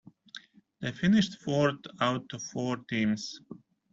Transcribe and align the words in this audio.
They 0.79 0.93
finished 0.93 1.37
fourth 1.43 1.85
out 1.99 2.33
of 2.33 2.41
four 2.41 2.77
teams. 2.89 3.39